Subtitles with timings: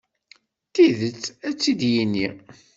[0.73, 2.27] Tidet, ad tt-id-yini.